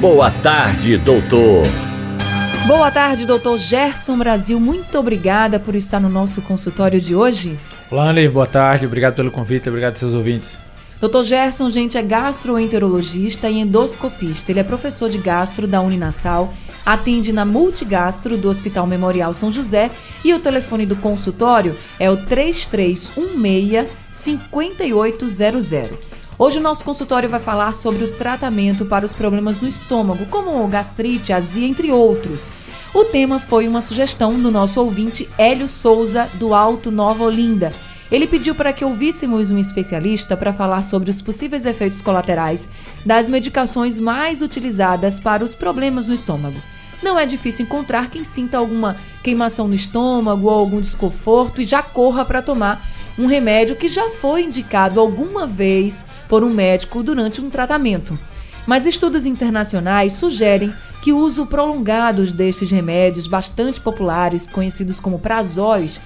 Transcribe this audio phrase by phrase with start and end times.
[0.00, 1.62] Boa tarde, doutor.
[2.66, 4.58] Boa tarde, doutor Gerson Brasil.
[4.58, 7.58] Muito obrigada por estar no nosso consultório de hoje.
[7.90, 8.86] Olá, Anne, boa tarde.
[8.86, 10.58] Obrigado pelo convite, obrigado aos seus ouvintes.
[11.00, 11.22] Dr.
[11.22, 14.50] Gerson, gente, é gastroenterologista e endoscopista.
[14.50, 16.52] Ele é professor de gastro da Uninasal,
[16.84, 19.90] atende na Multigastro do Hospital Memorial São José
[20.24, 26.13] e o telefone do consultório é o 3316 5800.
[26.36, 30.66] Hoje o nosso consultório vai falar sobre o tratamento para os problemas no estômago, como
[30.66, 32.50] gastrite, azia, entre outros.
[32.92, 37.72] O tema foi uma sugestão do nosso ouvinte Hélio Souza, do Alto Nova Olinda.
[38.10, 42.68] Ele pediu para que ouvíssemos um especialista para falar sobre os possíveis efeitos colaterais
[43.06, 46.60] das medicações mais utilizadas para os problemas no estômago.
[47.00, 51.80] Não é difícil encontrar quem sinta alguma queimação no estômago ou algum desconforto e já
[51.80, 52.82] corra para tomar
[53.18, 58.18] um remédio que já foi indicado alguma vez por um médico durante um tratamento.
[58.66, 66.00] Mas estudos internacionais sugerem que o uso prolongado destes remédios bastante populares, conhecidos como prazóis,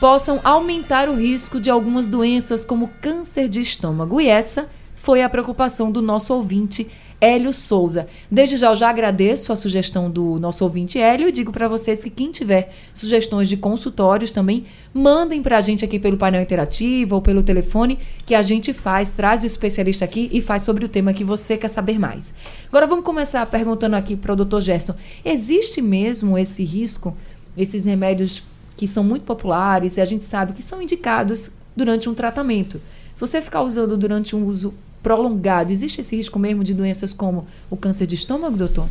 [0.00, 4.20] possam aumentar o risco de algumas doenças como câncer de estômago.
[4.20, 6.90] E essa foi a preocupação do nosso ouvinte
[7.20, 8.06] Hélio Souza.
[8.30, 12.04] Desde já eu já agradeço a sugestão do nosso ouvinte Hélio e digo para vocês
[12.04, 17.16] que quem tiver sugestões de consultórios também, mandem para a gente aqui pelo painel interativo
[17.16, 20.88] ou pelo telefone que a gente faz, traz o especialista aqui e faz sobre o
[20.88, 22.32] tema que você quer saber mais.
[22.68, 27.16] Agora vamos começar perguntando aqui para o doutor Gerson, existe mesmo esse risco,
[27.56, 28.44] esses remédios
[28.76, 32.80] que são muito populares e a gente sabe que são indicados durante um tratamento.
[33.12, 37.46] Se você ficar usando durante um uso prolongado, existe esse risco mesmo de doenças como
[37.70, 38.86] o câncer de estômago, doutor?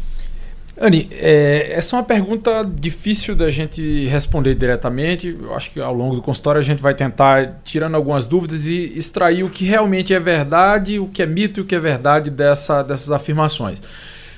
[0.79, 5.35] Anne, é, essa é uma pergunta difícil da gente responder diretamente.
[5.41, 8.93] Eu acho que ao longo do consultório a gente vai tentar tirando algumas dúvidas e
[8.95, 12.29] extrair o que realmente é verdade, o que é mito e o que é verdade
[12.29, 13.81] dessa, dessas afirmações.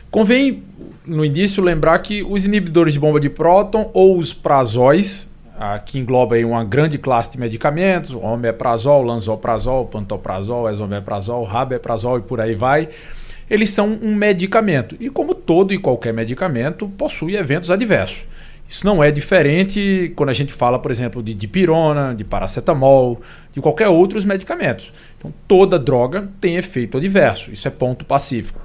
[0.09, 0.63] Convém,
[1.06, 5.29] no início, lembrar que os inibidores de bomba de próton ou os prazóis,
[5.86, 12.40] que engloba aí uma grande classe de medicamentos, omeprazol, lanzoprazol, pantoprazol, esomeprazol, rabeprazol e por
[12.40, 12.90] aí vai.
[13.50, 18.19] Eles são um medicamento e como todo e qualquer medicamento possui eventos adversos.
[18.69, 23.19] Isso não é diferente quando a gente fala, por exemplo, de dipirona, de paracetamol,
[23.52, 24.94] de qualquer outros medicamentos.
[25.18, 27.52] Então, toda droga tem efeito adverso.
[27.52, 28.62] Isso é ponto pacífico.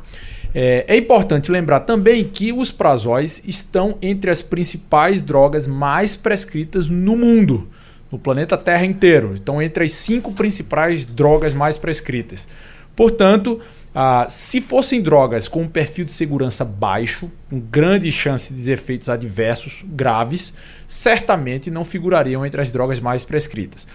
[0.55, 6.89] É, é, importante lembrar também que os prazóis estão entre as principais drogas mais prescritas
[6.89, 7.69] no mundo,
[8.11, 9.35] no planeta Terra inteiro.
[9.35, 12.47] Estão entre as cinco principais drogas mais prescritas.
[12.95, 13.61] Portanto,
[13.93, 19.09] ah, se fossem drogas com um perfil de segurança baixo, com grande chance de efeitos
[19.09, 20.55] adversos graves,
[20.87, 23.89] certamente não figurariam entre as drogas mais prescritas.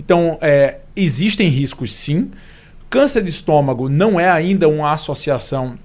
[0.00, 2.30] Então, é, existem riscos sim.
[2.88, 5.78] Câncer de estômago não é ainda uma associação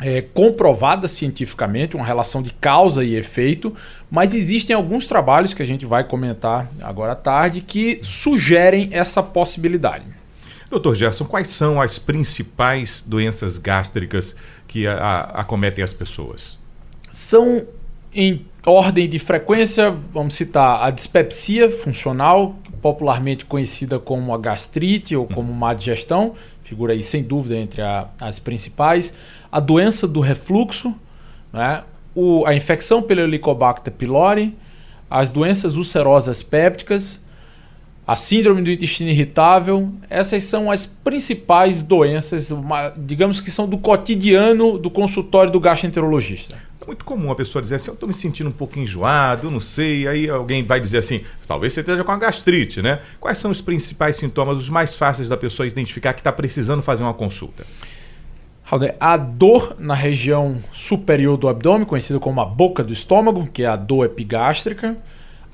[0.00, 3.74] é, comprovada cientificamente, uma relação de causa e efeito,
[4.10, 9.22] mas existem alguns trabalhos que a gente vai comentar agora à tarde que sugerem essa
[9.22, 10.04] possibilidade.
[10.70, 14.36] Doutor Gerson, quais são as principais doenças gástricas
[14.66, 16.58] que a, a, acometem as pessoas?
[17.10, 17.66] São
[18.14, 25.26] em ordem de frequência, vamos citar a dispepsia funcional, popularmente conhecida como a gastrite ou
[25.26, 29.14] como má digestão, figura aí sem dúvida entre a, as principais
[29.50, 30.94] a doença do refluxo,
[31.52, 31.82] né?
[32.14, 34.56] o, a infecção pelo Helicobacter pylori,
[35.10, 37.24] as doenças ulcerosas pépticas,
[38.08, 42.50] a síndrome do intestino irritável, essas são as principais doenças,
[42.96, 46.56] digamos que são do cotidiano do consultório do gastroenterologista.
[46.80, 49.50] É muito comum a pessoa dizer assim, eu estou me sentindo um pouco enjoado, eu
[49.50, 53.00] não sei, aí alguém vai dizer assim, talvez você esteja com a gastrite, né?
[53.20, 57.02] Quais são os principais sintomas, os mais fáceis da pessoa identificar que está precisando fazer
[57.02, 57.66] uma consulta?
[58.98, 63.66] A dor na região superior do abdômen, conhecida como a boca do estômago, que é
[63.66, 64.96] a dor epigástrica.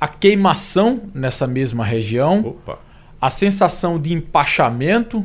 [0.01, 2.41] A queimação nessa mesma região.
[2.47, 2.79] Opa.
[3.21, 5.25] A sensação de empachamento,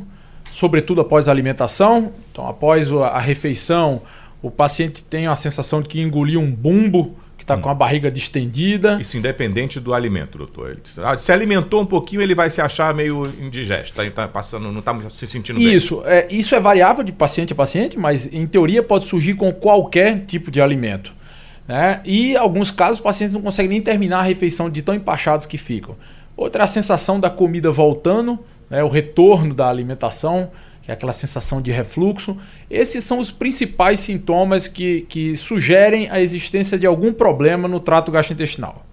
[0.51, 2.13] sobretudo após a alimentação.
[2.31, 4.01] Então, após a refeição,
[4.41, 8.11] o paciente tem a sensação de que engoliu um bumbo que está com a barriga
[8.11, 8.97] distendida.
[8.99, 10.71] Isso independente do alimento, doutor.
[10.71, 14.71] Ele, ah, se alimentou um pouquinho, ele vai se achar meio indigesto, tá, tá passando,
[14.71, 15.73] não está se sentindo bem.
[15.73, 19.51] Isso, é, isso é variável de paciente a paciente, mas em teoria pode surgir com
[19.51, 21.13] qualquer tipo de alimento.
[21.69, 22.01] Né?
[22.03, 25.45] E em alguns casos, os pacientes não conseguem nem terminar a refeição de tão empachados
[25.45, 25.95] que ficam.
[26.35, 28.83] Outra é a sensação da comida voltando, né?
[28.83, 30.49] o retorno da alimentação,
[30.81, 32.35] que é aquela sensação de refluxo.
[32.71, 38.11] Esses são os principais sintomas que, que sugerem a existência de algum problema no trato
[38.11, 38.83] gastrointestinal.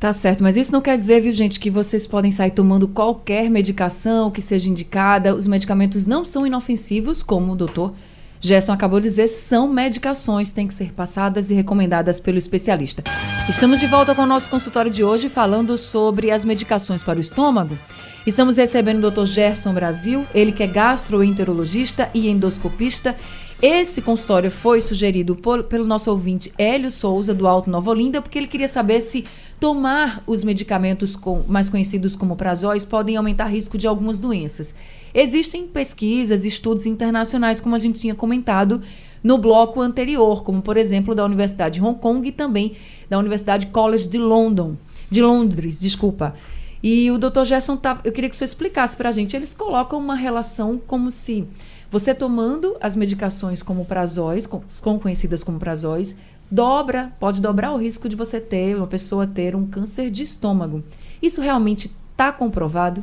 [0.00, 3.48] Tá certo, mas isso não quer dizer, viu, gente, que vocês podem sair tomando qualquer
[3.48, 5.32] medicação que seja indicada.
[5.32, 7.94] Os medicamentos não são inofensivos, como o doutor
[8.40, 13.02] Gerson acabou de dizer, são medicações, têm que ser passadas e recomendadas pelo especialista.
[13.46, 17.20] Estamos de volta com o nosso consultório de hoje falando sobre as medicações para o
[17.20, 17.78] estômago.
[18.26, 19.26] Estamos recebendo o Dr.
[19.26, 23.14] Gerson Brasil, ele que é gastroenterologista e endoscopista.
[23.62, 28.38] Esse consultório foi sugerido por, pelo nosso ouvinte Hélio Souza, do Alto Nova Olinda, porque
[28.38, 29.26] ele queria saber se
[29.60, 34.74] tomar os medicamentos com, mais conhecidos como prazóis podem aumentar risco de algumas doenças.
[35.12, 38.80] Existem pesquisas, estudos internacionais, como a gente tinha comentado
[39.22, 42.76] no bloco anterior, como por exemplo da Universidade de Hong Kong e também
[43.10, 44.74] da Universidade College de London,
[45.10, 46.34] de Londres, desculpa.
[46.82, 47.44] E o Dr.
[47.44, 49.36] Gerson, tá, eu queria que o senhor explicasse para a gente.
[49.36, 51.46] Eles colocam uma relação como se
[51.90, 56.16] você tomando as medicações como prazóis, com, conhecidas como prazóis,
[56.50, 60.84] dobra, pode dobrar o risco de você ter, uma pessoa ter um câncer de estômago.
[61.20, 63.02] Isso realmente está comprovado?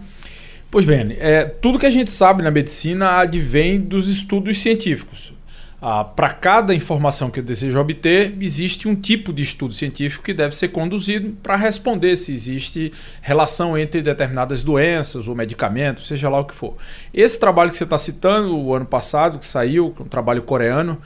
[0.70, 5.34] Pois bem, é, tudo que a gente sabe na medicina advém dos estudos científicos.
[5.80, 10.34] Ah, Para cada informação que eu desejo obter, existe um tipo de estudo científico que
[10.34, 12.92] deve ser conduzido para responder se existe
[13.22, 16.76] relação entre determinadas doenças ou medicamentos, seja lá o que for.
[17.14, 21.00] Esse trabalho que você está citando, o ano passado, que saiu, um trabalho coreano,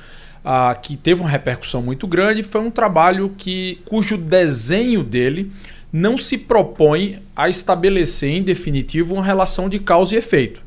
[0.43, 5.51] ah, que teve uma repercussão muito grande, foi um trabalho que, cujo desenho dele
[5.91, 10.61] não se propõe a estabelecer em definitivo uma relação de causa e efeito.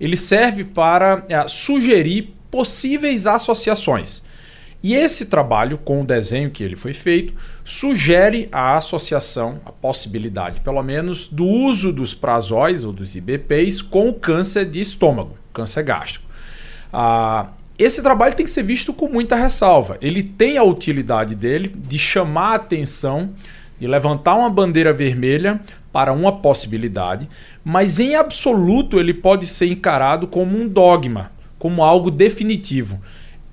[0.00, 4.22] Ele serve para é, sugerir possíveis associações.
[4.82, 10.60] E esse trabalho, com o desenho que ele foi feito, sugere a associação, a possibilidade,
[10.60, 15.82] pelo menos, do uso dos prazóis ou dos IBPs com o câncer de estômago, câncer
[15.82, 16.24] gástrico.
[16.90, 19.98] Ah, esse trabalho tem que ser visto com muita ressalva.
[20.00, 23.30] Ele tem a utilidade dele de chamar a atenção
[23.78, 25.60] de levantar uma bandeira vermelha
[25.90, 27.28] para uma possibilidade,
[27.64, 33.00] mas em absoluto ele pode ser encarado como um dogma, como algo definitivo.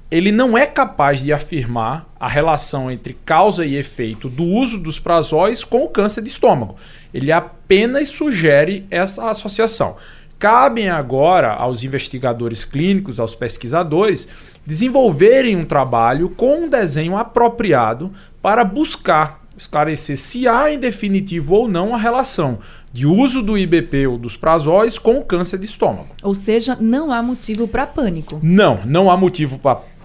[0.10, 4.98] Ele não é capaz de afirmar a relação entre causa e efeito do uso dos
[4.98, 6.78] prazóis com o câncer de estômago.
[7.14, 9.98] Ele apenas sugere essa associação.
[10.40, 14.30] Cabem agora aos investigadores clínicos, aos pesquisadores,
[14.66, 21.68] desenvolverem um trabalho com um desenho apropriado para buscar esclarecer se há em definitivo ou
[21.68, 22.60] não a relação
[22.98, 26.08] de uso do IBP ou dos prazóis com o câncer de estômago.
[26.24, 28.40] Ou seja, não há motivo para pânico.
[28.42, 29.60] Não, não há motivo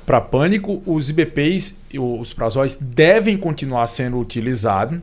[0.05, 0.83] para pânico.
[0.85, 5.01] Os IBPs, os prazóis devem continuar sendo utilizados.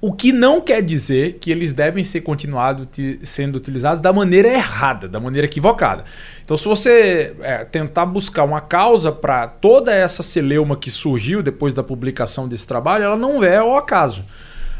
[0.00, 2.88] O que não quer dizer que eles devem ser continuados
[3.22, 6.04] sendo utilizados da maneira errada, da maneira equivocada.
[6.44, 11.72] Então, se você é, tentar buscar uma causa para toda essa celeuma que surgiu depois
[11.72, 14.24] da publicação desse trabalho, ela não é ao acaso.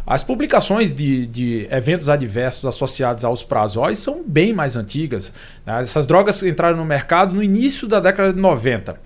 [0.06, 5.32] As publicações de, de eventos adversos associados aos prazóis são bem mais antigas.
[5.64, 5.80] Né?
[5.82, 8.98] Essas drogas entraram no mercado no início da década de 90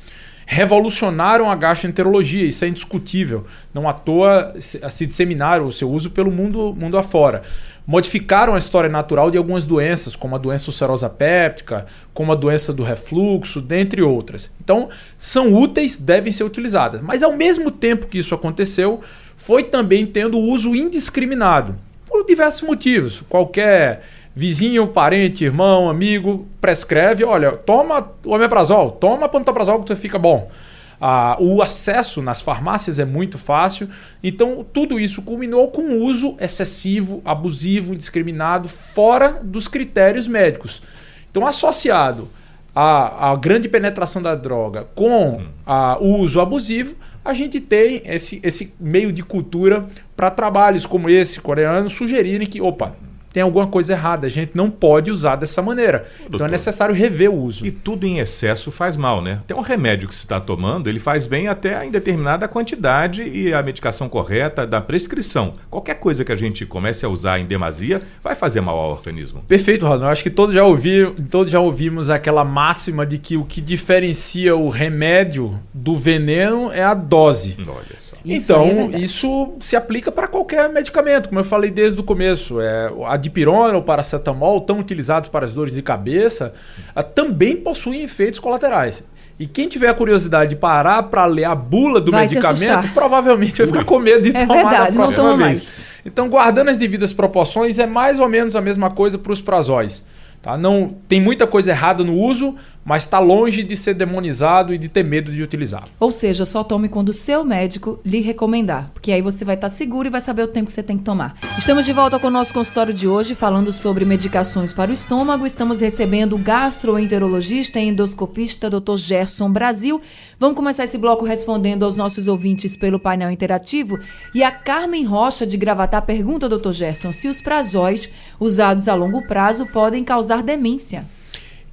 [0.46, 3.44] revolucionaram a gastroenterologia, isso é indiscutível.
[3.72, 7.42] Não à toa se disseminaram o seu uso pelo mundo, mundo afora.
[7.86, 11.84] Modificaram a história natural de algumas doenças, como a doença ulcerosa péptica,
[12.14, 14.50] como a doença do refluxo, dentre outras.
[14.62, 17.02] Então, são úteis, devem ser utilizadas.
[17.02, 19.02] Mas ao mesmo tempo que isso aconteceu,
[19.44, 23.22] foi também tendo uso indiscriminado, por diversos motivos.
[23.28, 24.02] Qualquer
[24.34, 30.50] vizinho, parente, irmão, amigo, prescreve, olha, toma o omeprazol, toma pantoprazol que você fica bom.
[30.98, 33.86] Ah, o acesso nas farmácias é muito fácil,
[34.22, 40.82] então tudo isso culminou com uso excessivo, abusivo, indiscriminado, fora dos critérios médicos.
[41.30, 42.30] Então, associado
[42.74, 48.40] à, à grande penetração da droga com a, o uso abusivo, a gente tem esse,
[48.42, 52.94] esse meio de cultura para trabalhos como esse coreano sugerirem que, opa,
[53.34, 54.28] tem alguma coisa errada.
[54.28, 56.06] A gente não pode usar dessa maneira.
[56.20, 57.66] Doutor, então é necessário rever o uso.
[57.66, 59.40] E tudo em excesso faz mal, né?
[59.44, 63.52] Tem um remédio que se está tomando, ele faz bem até em determinada quantidade e
[63.52, 65.54] a medicação correta da prescrição.
[65.68, 69.42] Qualquer coisa que a gente comece a usar em demasia vai fazer mal ao organismo.
[69.48, 70.06] Perfeito, Ronaldo.
[70.06, 74.54] Acho que todos já, ouvi, todos já ouvimos aquela máxima de que o que diferencia
[74.54, 77.56] o remédio do veneno é a dose.
[77.66, 78.03] Olha.
[78.24, 79.04] Isso é então, verdade.
[79.04, 82.60] isso se aplica para qualquer medicamento, como eu falei desde o começo.
[82.60, 86.54] É, a dipirona ou paracetamol, tão utilizados para as dores de cabeça,
[86.94, 89.04] ah, também possuem efeitos colaterais.
[89.38, 93.58] E quem tiver a curiosidade de parar para ler a bula do Vai medicamento, provavelmente
[93.58, 95.38] vai ficar com medo de É tomar verdade, na próxima vez.
[95.38, 95.84] mais.
[96.06, 100.06] Então, guardando as devidas proporções, é mais ou menos a mesma coisa para os prazóis.
[100.40, 100.58] Tá?
[100.58, 104.88] Não, tem muita coisa errada no uso, mas está longe de ser demonizado e de
[104.88, 105.88] ter medo de utilizar.
[105.98, 109.68] Ou seja, só tome quando o seu médico lhe recomendar, porque aí você vai estar
[109.68, 111.36] seguro e vai saber o tempo que você tem que tomar.
[111.56, 115.46] Estamos de volta com o nosso consultório de hoje, falando sobre medicações para o estômago.
[115.46, 118.96] Estamos recebendo o gastroenterologista e endoscopista Dr.
[118.96, 120.00] Gerson Brasil.
[120.38, 123.98] Vamos começar esse bloco respondendo aos nossos ouvintes pelo painel interativo.
[124.34, 126.72] E a Carmen Rocha de Gravatá pergunta, Dr.
[126.72, 131.06] Gerson, se os prazóis usados a longo prazo podem causar demência.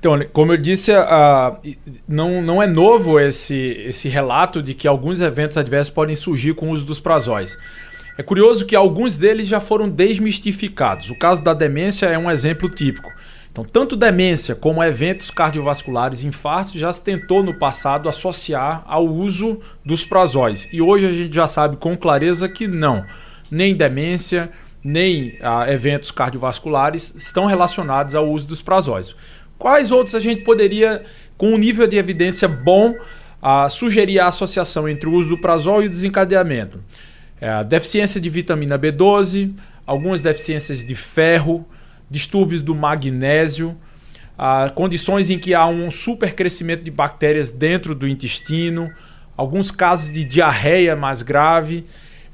[0.01, 0.91] Então, como eu disse,
[2.07, 3.55] não, não é novo esse,
[3.85, 7.55] esse relato de que alguns eventos adversos podem surgir com o uso dos prazóis.
[8.17, 11.11] É curioso que alguns deles já foram desmistificados.
[11.11, 13.11] O caso da demência é um exemplo típico.
[13.51, 19.05] Então, tanto demência como eventos cardiovasculares e infartos já se tentou no passado associar ao
[19.05, 20.67] uso dos prazóis.
[20.73, 23.05] E hoje a gente já sabe com clareza que não.
[23.51, 24.49] Nem demência,
[24.83, 29.15] nem ah, eventos cardiovasculares estão relacionados ao uso dos prazóis.
[29.61, 31.03] Quais outros a gente poderia,
[31.37, 32.95] com um nível de evidência bom,
[33.39, 36.83] ah, sugerir a associação entre o uso do prazol e o desencadeamento?
[37.39, 39.53] É, a deficiência de vitamina B12,
[39.85, 41.63] algumas deficiências de ferro,
[42.09, 43.77] distúrbios do magnésio,
[44.35, 48.91] ah, condições em que há um supercrescimento de bactérias dentro do intestino,
[49.37, 51.85] alguns casos de diarreia mais grave,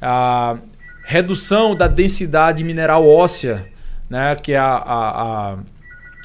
[0.02, 0.60] ah,
[1.04, 3.68] redução da densidade mineral óssea,
[4.10, 5.58] né, que é a, a, a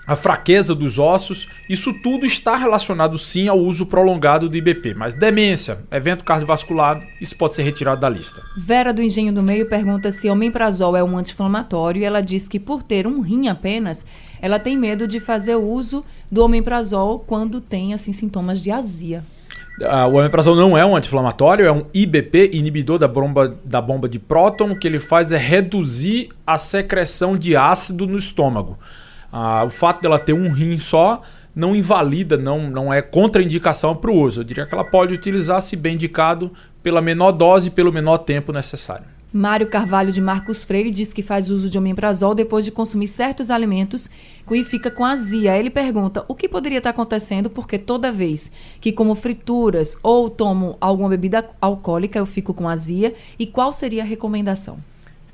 [0.07, 4.95] a fraqueza dos ossos, isso tudo está relacionado sim ao uso prolongado do IBP.
[4.95, 8.43] Mas demência, evento cardiovascular, isso pode ser retirado da lista.
[8.57, 12.59] Vera do Engenho do Meio pergunta se omeprazol é um anti-inflamatório e ela diz que
[12.59, 14.05] por ter um rim apenas,
[14.41, 19.25] ela tem medo de fazer uso do omeprazol quando tem assim sintomas de azia.
[19.81, 24.09] Uh, o omeprazol não é um anti-inflamatório, é um IBP, inibidor da bomba, da bomba
[24.09, 24.73] de próton.
[24.73, 28.79] O que ele faz é reduzir a secreção de ácido no estômago.
[29.33, 31.23] Ah, o fato dela ter um rim só
[31.55, 34.41] não invalida, não, não é contraindicação para o uso.
[34.41, 38.19] Eu diria que ela pode utilizar, se bem indicado, pela menor dose e pelo menor
[38.19, 39.07] tempo necessário.
[39.33, 43.51] Mário Carvalho de Marcos Freire diz que faz uso de omeprazol depois de consumir certos
[43.51, 44.11] alimentos
[44.51, 45.57] e fica com azia.
[45.57, 50.77] Ele pergunta o que poderia estar acontecendo porque toda vez que como frituras ou tomo
[50.79, 54.79] alguma bebida alcoólica eu fico com azia e qual seria a recomendação?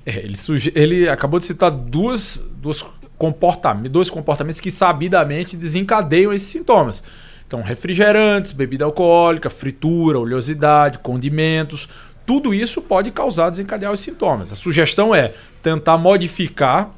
[0.07, 0.37] É, ele,
[0.77, 2.85] ele acabou de citar duas, duas
[3.19, 7.03] comportamentos, dois comportamentos que sabidamente desencadeiam esses sintomas.
[7.47, 11.89] Então, refrigerantes, bebida alcoólica, fritura, oleosidade, condimentos,
[12.25, 14.53] tudo isso pode causar desencadear os sintomas.
[14.53, 15.33] A sugestão é
[15.63, 16.91] tentar modificar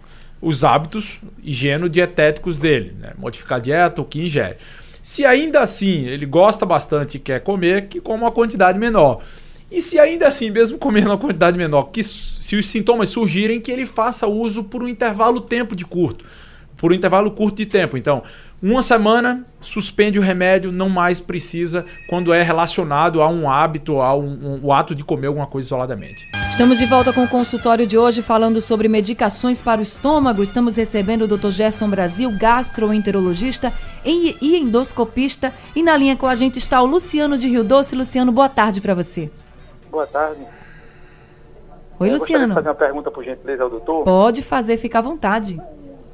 [0.43, 3.13] os hábitos higieno-dietéticos dele, né?
[3.17, 4.57] modificar a dieta, o que ingere.
[5.03, 9.23] Se ainda assim ele gosta bastante e quer comer, que coma uma quantidade menor.
[9.71, 13.71] E se ainda assim, mesmo comendo uma quantidade menor, que se os sintomas surgirem, que
[13.71, 16.25] ele faça uso por um intervalo tempo de curto,
[16.77, 17.97] por um intervalo curto de tempo.
[17.97, 18.25] Então,
[18.63, 24.15] uma semana, suspende o remédio, não mais precisa quando é relacionado a um hábito, a
[24.15, 26.29] um, um, ato de comer alguma coisa isoladamente.
[26.51, 30.43] Estamos de volta com o consultório de hoje falando sobre medicações para o estômago.
[30.43, 31.51] Estamos recebendo o Dr.
[31.51, 33.73] Gerson Brasil, gastroenterologista
[34.05, 35.55] e endoscopista.
[35.75, 37.97] E na linha com a gente está o Luciano de Rio Doce.
[37.97, 39.31] Luciano, boa tarde para você.
[39.91, 40.47] Boa tarde.
[41.99, 42.49] Oi, eu Luciano.
[42.49, 44.05] de fazer uma pergunta, por gentileza, ao doutor.
[44.05, 45.61] Pode fazer, fica à vontade.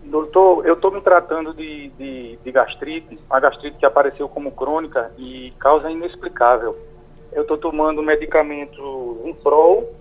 [0.05, 5.13] Doutor, eu estou me tratando de, de, de, gastrite, a gastrite que apareceu como crônica
[5.19, 6.77] e causa inexplicável.
[7.33, 9.93] Eu estou tomando medicamento Vinprol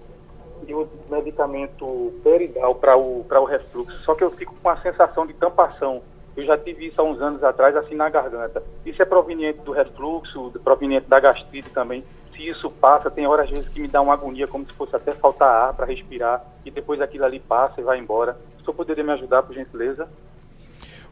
[0.65, 5.27] e o medicamento Peridal para o, o refluxo, só que eu fico com a sensação
[5.27, 6.01] de tampação.
[6.37, 8.63] Eu já tive isso há uns anos atrás, assim na garganta.
[8.85, 12.03] Isso é proveniente do refluxo, proveniente da gastrite também
[12.35, 14.95] se isso passa, tem horas às vezes que me dá uma agonia, como se fosse
[14.95, 18.37] até faltar ar para respirar, e depois aquilo ali passa e vai embora.
[18.65, 20.07] Senhor poderia me ajudar, por gentileza?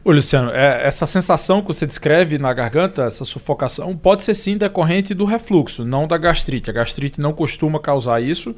[0.03, 4.57] Ô, Luciano, é, essa sensação que você descreve na garganta, essa sufocação, pode ser sim
[4.57, 6.69] decorrente do refluxo, não da gastrite.
[6.69, 8.53] A gastrite não costuma causar isso,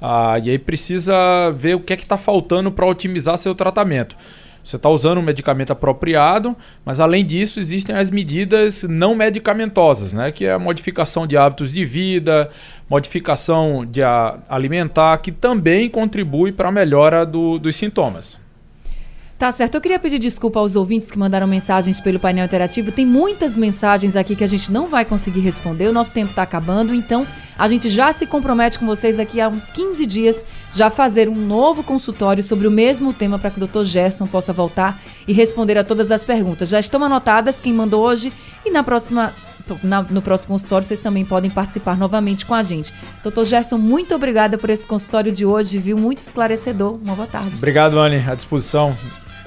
[0.00, 4.14] ah, e aí precisa ver o que é que está faltando para otimizar seu tratamento.
[4.66, 10.32] Você está usando um medicamento apropriado, mas além disso existem as medidas não medicamentosas, né?
[10.32, 12.50] que é a modificação de hábitos de vida,
[12.90, 14.00] modificação de
[14.48, 18.36] alimentar, que também contribui para a melhora do, dos sintomas.
[19.38, 19.74] Tá certo.
[19.74, 22.90] Eu queria pedir desculpa aos ouvintes que mandaram mensagens pelo painel interativo.
[22.90, 25.88] Tem muitas mensagens aqui que a gente não vai conseguir responder.
[25.88, 27.26] O nosso tempo está acabando, então
[27.58, 31.34] A gente já se compromete com vocês daqui a uns 15 dias já fazer um
[31.34, 33.82] novo consultório sobre o mesmo tema para que o Dr.
[33.82, 36.68] Gerson possa voltar e responder a todas as perguntas.
[36.68, 38.30] Já estão anotadas quem mandou hoje
[38.64, 39.32] e na próxima
[40.10, 42.94] no próximo consultório vocês também podem participar novamente com a gente.
[43.20, 45.96] Doutor Gerson, muito obrigada por esse consultório de hoje, viu?
[45.96, 46.94] Muito esclarecedor.
[47.02, 47.56] Uma boa tarde.
[47.56, 48.22] Obrigado, Anne.
[48.28, 48.94] À disposição.